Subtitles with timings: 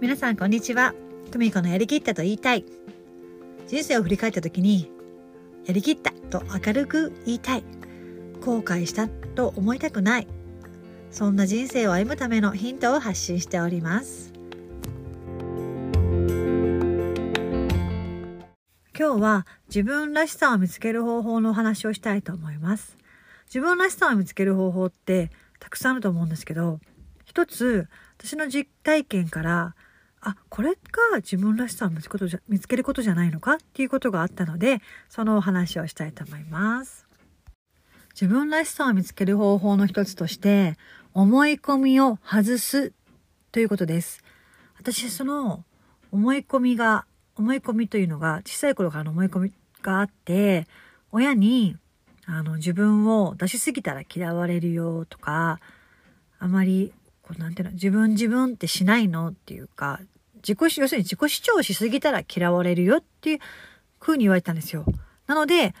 [0.00, 0.94] 皆さんこんにちは。
[1.32, 2.64] 久美子のやりきったと言いたい。
[3.66, 4.92] 人生を振り返った時に
[5.66, 7.64] やりきったと明るく言いたい。
[8.40, 10.28] 後悔したと思いたくない。
[11.10, 14.32] そんな人生を歩むためのヒントを発信しております。
[18.96, 22.96] 今日は自分らしさを見つける方法のお話をしたいと思います。
[23.46, 26.78] 自分らしさを見つける方法ってたくさんあると思うんですけど
[27.24, 29.74] 一つ私の実体験から
[30.20, 37.06] あこれが自分らしさを見つことじゃ見つけることじゃないのかっていうことがあったのでそのお話をしたいと思います。
[38.20, 40.76] 自分らしさを見つける方法の一つとして
[41.14, 42.92] 思い込みを外す
[43.52, 44.22] ということです。
[44.76, 45.64] 私その
[46.10, 47.06] 思い込みが
[47.36, 50.66] 思い込みというのが小さい頃からの思い込みがあって
[51.12, 51.76] 親に
[52.26, 55.60] あの自分を出しすぎたら嫌われるよとか
[56.38, 56.92] あまり
[57.22, 60.00] こうなんていうの自分自分ってしないのっていうか
[60.38, 63.38] 自己要するに自己主張しすぎたら嫌われるよっていう
[63.98, 64.84] 風に言われたんですよ。
[65.26, 65.74] なので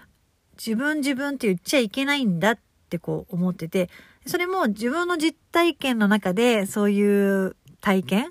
[0.56, 2.58] 自分自分って言っちゃいけないんだっ
[2.90, 3.88] てこう思ってて
[4.26, 8.30] それも自分の実体験の中でそういう体験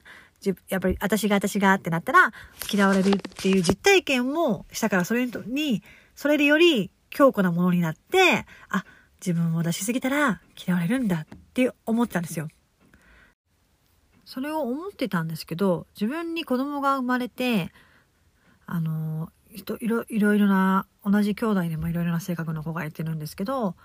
[0.70, 2.32] やっぱり私が私がってなったら
[2.72, 5.84] 嫌われるっていう実体験もしたからそれに
[6.16, 8.86] それでより強固なものになってあ
[9.20, 12.50] 自分を出しすぎたら嫌われるんだって思ってたんですよ。
[14.28, 17.72] それを思ってたんですけど自分に子供が生まれて
[18.66, 19.30] あの
[19.80, 23.76] いろいろな同じ兄弟でもいろいろな性格の子がいてるんですけど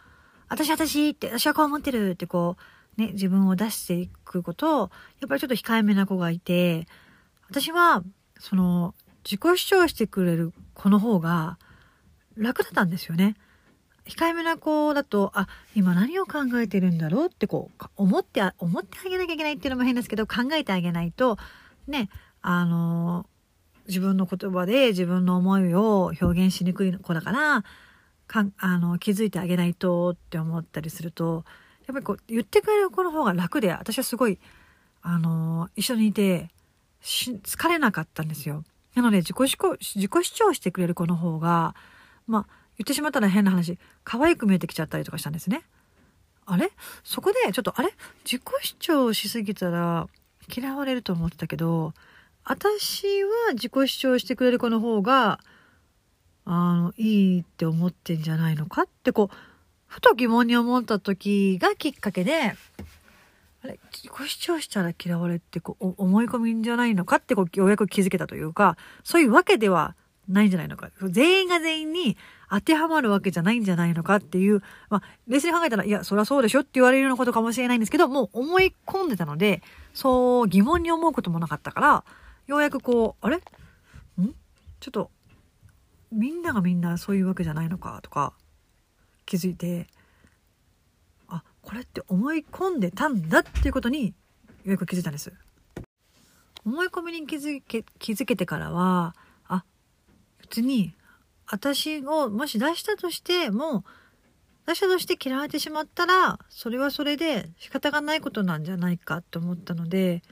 [0.48, 2.56] 私私って私はこう思ってるってこ
[2.98, 4.90] うね自分を出していくことを
[5.20, 6.88] やっぱりちょっと控えめな子がいて
[7.48, 8.02] 私は
[8.40, 11.56] その自己主張してくれる子の方が
[12.36, 13.36] 楽だったんですよね。
[14.06, 21.39] 控えめな子だと、あ、今何を考えてるんだろうってこう、思って、思ってあげなきゃいけないっていうのも変ですけど、考えてあげないと、
[21.86, 22.08] ね、
[22.41, 23.27] あの、
[23.86, 27.64] 自分の言葉で自分の思いを表現しにくい子だから、
[28.27, 31.45] かんあの気づいてあげないとって思ったりすると、
[31.86, 34.39] やっぱりこう、言ってくれる子の方が楽で、私はすごい、
[35.02, 36.48] あの、一緒にいて、
[37.02, 38.64] 疲れなかったんですよ。
[38.95, 41.74] なので自己主張、自己主張してくれる子の方が、
[42.27, 45.62] まあ、言ってしまったら変な話、可愛く見えてきちゃったりとかしたんですね。
[46.46, 46.72] あれ？
[47.05, 47.92] そこでちょっと、あれ？
[48.24, 50.08] 自己主張しすぎたら
[50.55, 51.94] 嫌われると思ってたけど、
[52.44, 55.38] 私は自己主張してくれる子の方が、
[56.44, 59.36] あの、いいって思ってんじゃないのかってこう、
[59.86, 62.55] ふと疑問に思った時がきっかけで、
[63.62, 63.78] あれ？
[63.92, 69.94] 自己主張したら嫌われってこう思い込みんじゃないのかってこうようやく気づけたというか、そういうわけでは
[70.28, 70.90] ないんじゃないのか。
[71.05, 72.16] 全員が全員に
[72.55, 79.63] 当てはまるわけじゃないんじゃないのかっていう、まあ、冷静に考えたら、いや、そりゃそうでしょって言われるようなことかもしれないんですけど、もう思い込んでたので、
[79.95, 82.05] そう疑問に思うこともなかったから、
[82.46, 83.36] ようやくこう、あれ？
[83.36, 83.41] ん？
[84.80, 85.11] ちょっと、
[86.12, 88.35] みんながみんなそういうわけじゃないのかとか、
[89.24, 89.86] 気づいて、
[91.29, 94.12] あ、これって思い込んでたんだっていうことに、よ
[94.67, 95.33] うやく気づいたんです。
[96.67, 99.17] 思い込みに気づけ、気づけてからは、
[99.48, 99.64] あ
[100.42, 100.95] 別に
[101.52, 103.85] 私をもし出したとしても
[104.67, 110.23] 出したとして嫌われてしまったらそれはそれで仕方がないことなんじゃないかと思ったので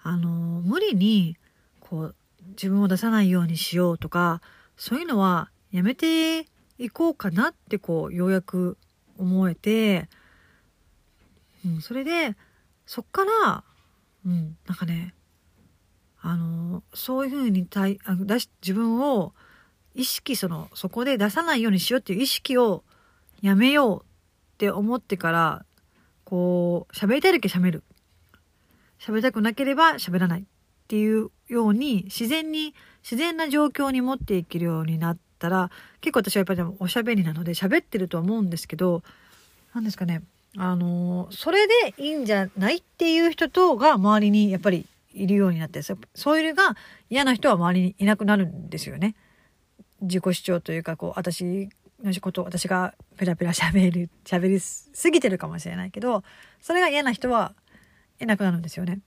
[0.00, 1.36] あの無理に
[1.80, 2.14] こう
[2.50, 4.42] 自分を出さないようにしようとか
[4.76, 6.46] そういうのはやめて
[6.78, 8.78] いこうかなってこうようやく
[9.18, 10.08] 思えて、
[11.66, 12.36] うん、それで
[12.86, 13.64] そっから、
[14.24, 15.14] うん、なんかね
[16.20, 19.32] あのそういうふうに対あ出し自分を
[19.94, 22.82] 意識そのそこで出さないようにしようっていう意識を
[23.42, 24.04] やめようっ
[24.58, 25.64] て思ってから
[26.24, 27.84] こう喋りたい時は喋る
[28.98, 30.44] 喋りたくなければ喋らないっ
[30.88, 39.02] ていうように自然に自然な状況に持っていけるようになったら結構私はやっぱりでもおしゃべりなので喋ってるとは思うんですけど
[39.74, 40.22] 何ですかね
[40.56, 46.76] あのそれでいいんじゃないっていう人とが周りにやっぱりいるようになってそういうのが
[47.10, 49.14] 嫌な人は周りにいなくなるんですよね。
[50.00, 51.68] 自己主張というかこう私
[52.02, 56.22] のこと私がペラペラ喋る喋りすぎてるかもしれないけど
[56.60, 57.54] それが嫌な人は
[58.20, 59.00] いなくなるんですよね。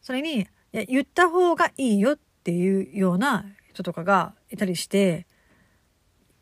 [0.00, 5.26] それにいや言った方がいいよっていうような人とかがいたりして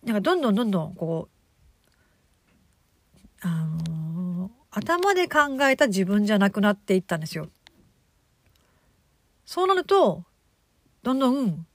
[0.03, 1.41] なんかどんどんどんどんこう
[3.43, 7.49] あのー、頭で考えた自分じゃなくなっていったんですよ。
[9.45, 10.25] そうなると
[11.03, 11.67] どんどん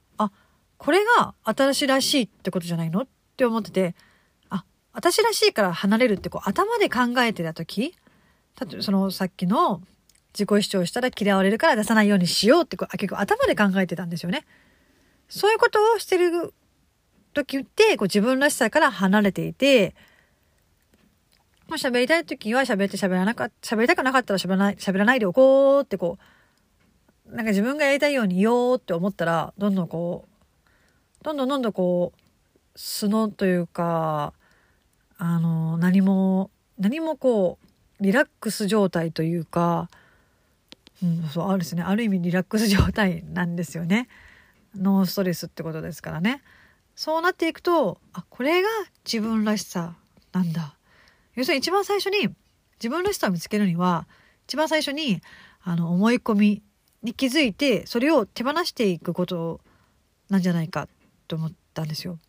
[0.77, 3.01] これが私らしいってことじゃないの？
[3.01, 3.07] っ
[3.38, 3.95] て思ってて、
[4.50, 7.95] あ、私らしいから離れるってこう頭で考えてた時、
[8.60, 9.81] 例えそのさっきの
[10.33, 14.45] 自己主張したら嫌われるから出さないようにしようってこう結構頭で考えてたんですよね。
[15.27, 16.54] そういうことをしてる
[17.33, 19.95] 時ってこう自分らしさから離れていて、
[21.68, 26.19] まあ、喋りたい時は喋って喋らなかった、喋りたくなかったら喋らない、喋らないでおこうってこ
[27.28, 30.34] う、なんか自分がやりたいように言おうって思ったら、どんどんこう、
[31.25, 32.19] どんどんどんどんこう、
[32.75, 34.31] 素のというか、
[35.18, 37.57] あの、何も、何もこ
[38.00, 39.89] う、リラックス状態というか、
[41.01, 41.81] うん、そう、あるですね。
[41.81, 44.07] ある意味リラックス状態なんですよね。
[44.75, 46.44] ノーストレスってことですからね。
[46.95, 48.69] そうなっていくと、あ、これが
[49.04, 49.95] 自分らしさ
[50.31, 50.75] なんだ。
[51.33, 52.36] 要するに一番最初に
[52.78, 54.07] 自分らしさを見つけるには、
[54.48, 55.24] 一番最初に、
[55.63, 56.62] あの、思い込み
[57.01, 59.60] に気づいて、それを手放していくこと
[60.30, 60.88] なんじゃないか
[61.27, 62.19] と思ったんですよ。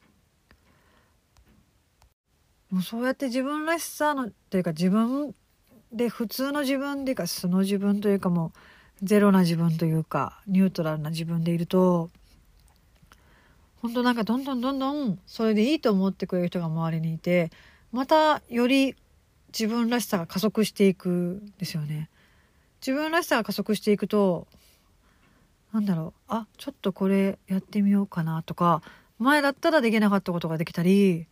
[2.71, 5.35] もうそうやって自分らしさのというか自分
[5.93, 8.53] で普通の自分っていうか素の自分というかも
[9.03, 12.11] うゼロな自分というかニュートラルな自分でいると
[13.83, 17.53] 本当なんかどんどんどんどんそれでいいと思ってくれる人が周りにいて
[17.93, 18.97] またより
[19.49, 22.11] 自分らしさが加速していくんですよね。
[22.81, 24.49] 自分らしさが加速していくと
[25.77, 26.21] なんだろう。
[26.29, 28.81] あちょっとこれやってみようかなとか
[29.19, 31.27] 前だったらできなかったことができたり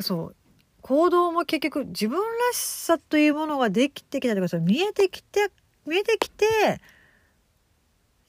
[0.00, 0.36] そう。
[0.80, 5.50] 行動も結局自分らしさというものができてきたとかそ見えてきて
[5.86, 6.46] 見えてきて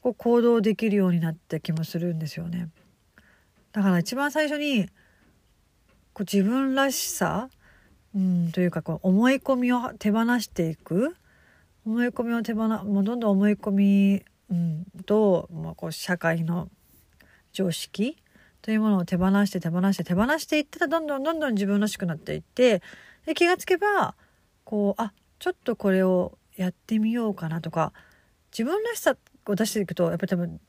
[0.02, 2.68] こう行動できるようになった気もするんですよね。
[3.72, 4.88] だから一番最初に
[6.12, 7.50] こう自分らしさ、
[8.14, 11.16] うん、というかこう思い込みを手放していく。
[11.86, 16.70] 思い込みを手放もうどんどん思い込み、うん、と、まあ、こう社会の
[17.52, 18.18] 常識
[18.62, 22.82] というものを手放して手放して手放していったらどんどんどんどん自分らしくなっていって
[23.26, 24.16] で気がつけば
[24.64, 27.94] こうあちょっとこれをやってみようかなとか
[28.52, 29.16] 自分らしさ
[29.48, 30.60] を出していくとやっぱり多分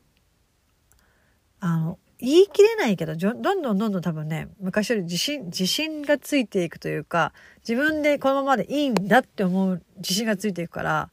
[1.61, 7.33] あの言い切れないけどどんどんどんどん多分ね昔より自信自信がついていくというか
[7.67, 11.11] 自分でこのままでいいんだって思う自信がついていくから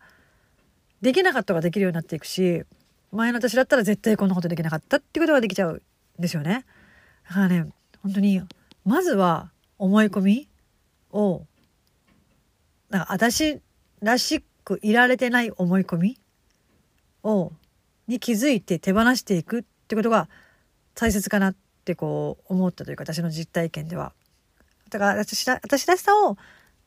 [1.03, 2.63] できなかったができるようになっていくし
[3.11, 5.81] 前の私だったら絶対こんなことできなかったっていうことができちゃう
[6.17, 6.65] ですよね。
[7.27, 7.67] だからね、
[8.01, 8.41] 本当に、
[8.85, 10.49] まずは思い込み
[11.11, 11.45] を、
[12.89, 13.59] なんか私
[14.01, 16.17] らしくいられてない思い込み
[17.23, 17.51] を、
[18.07, 20.27] に気づいて手放していくってことが
[20.95, 24.13] 大切かなってこう思ったというか私の実体験では。
[24.89, 26.37] だから私ら私らしさを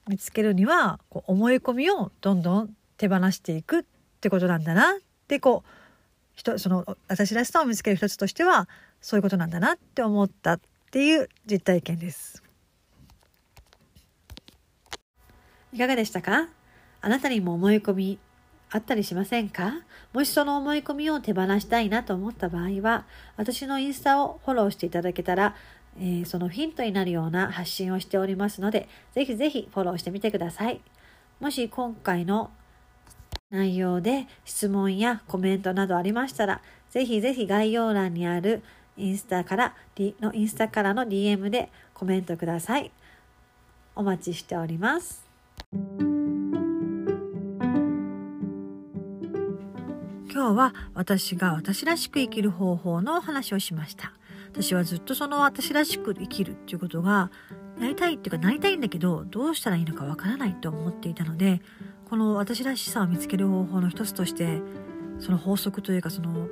[0.09, 3.83] 見つけるにはこう思い込みをどんどん手放していくっ
[4.27, 4.95] ってことなんだなっ
[5.29, 5.71] てこう
[6.35, 8.69] 人その私らしさを見つける一つとしては
[9.01, 12.43] そういうことなんだなって思ったっていう実体験です。
[15.73, 16.49] いかがでしたか？
[17.03, 18.19] あなたにも思い込み
[18.71, 19.75] あったりしませんか？
[20.13, 23.07] もしその思い込みを手放したいなと思った場合は、
[23.37, 25.55] 私のインスタをフォローしていただけたら、
[25.99, 30.81] えー、そのヒントになるような発信をしておりますので、ぜひぜひフォローしてみてください。
[31.39, 32.51] もし今回の
[33.51, 36.61] 内容で質問やコメントなどありましたら、
[36.91, 38.63] ぜひぜひ概要欄にある
[38.97, 42.91] インスタから、のインスタからの DM でコメントください。
[43.95, 45.25] お待ちしております。
[50.29, 54.13] 今日は私が私らしく生きる方法のお話をしました。
[54.53, 57.31] 私はずっとその私らしく生きるっていうことが
[57.81, 61.61] やりたいっていうかなりたいんだけどどうしたらいいのかわからないと思っていたので
[62.09, 64.61] この私らしさを見つける方法の一つとして
[65.19, 66.49] その法則というかその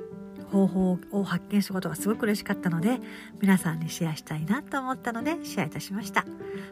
[0.51, 2.99] 方法を発見することがすごく嬉しかったので
[3.41, 6.25] 皆さんにシェアしたいなと思ったのでシェアいたしました。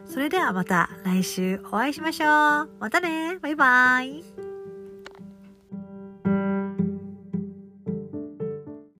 [0.06, 2.26] それではまた来週お会いしましょ
[2.62, 2.70] う。
[2.78, 3.38] またね。
[3.40, 4.33] バイバーイ。